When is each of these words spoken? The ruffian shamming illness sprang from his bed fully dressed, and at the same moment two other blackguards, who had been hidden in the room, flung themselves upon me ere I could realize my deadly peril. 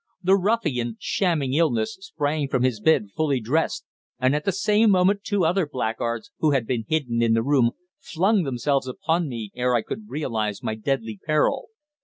The 0.23 0.35
ruffian 0.35 0.97
shamming 0.99 1.53
illness 1.53 1.95
sprang 2.01 2.47
from 2.47 2.63
his 2.63 2.79
bed 2.79 3.09
fully 3.15 3.39
dressed, 3.39 3.85
and 4.19 4.35
at 4.35 4.45
the 4.45 4.51
same 4.51 4.89
moment 4.89 5.23
two 5.23 5.45
other 5.45 5.67
blackguards, 5.71 6.31
who 6.39 6.49
had 6.53 6.65
been 6.65 6.85
hidden 6.87 7.21
in 7.21 7.35
the 7.35 7.43
room, 7.43 7.73
flung 7.99 8.41
themselves 8.41 8.87
upon 8.87 9.29
me 9.29 9.51
ere 9.55 9.75
I 9.75 9.83
could 9.83 10.09
realize 10.09 10.63
my 10.63 10.73
deadly 10.73 11.19
peril. 11.23 11.67